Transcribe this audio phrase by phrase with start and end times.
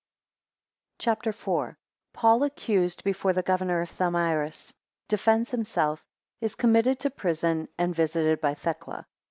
[0.97, 1.45] CHAPTER IV.
[1.45, 1.77] 1
[2.13, 4.69] Paul accused before the governor by Thamyris.
[4.71, 4.73] 5
[5.09, 5.99] Defends himself.
[6.41, 9.05] 9 Is committed to prison, 10 and visited by Thecla.